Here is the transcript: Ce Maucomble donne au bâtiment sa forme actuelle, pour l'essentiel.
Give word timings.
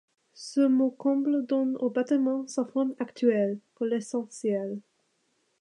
Ce 0.33 0.61
Maucomble 0.61 1.45
donne 1.45 1.77
au 1.77 1.91
bâtiment 1.91 2.47
sa 2.47 2.65
forme 2.65 2.95
actuelle, 2.97 3.59
pour 3.75 3.85
l'essentiel. 3.85 4.79